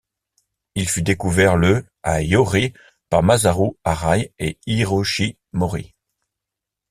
[0.73, 2.73] Il fut découvert le à Yorii
[3.09, 5.93] par Masaru Arai et Hiroshi Mori.